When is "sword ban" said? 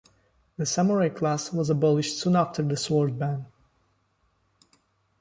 2.75-3.45